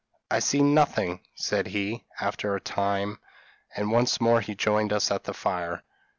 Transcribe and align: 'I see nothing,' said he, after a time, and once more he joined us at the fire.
'I 0.31 0.39
see 0.39 0.61
nothing,' 0.63 1.19
said 1.35 1.67
he, 1.67 2.05
after 2.19 2.55
a 2.55 2.59
time, 2.59 3.19
and 3.75 3.91
once 3.91 4.19
more 4.19 4.41
he 4.41 4.55
joined 4.55 4.91
us 4.91 5.11
at 5.11 5.25
the 5.25 5.31
fire. 5.35 5.83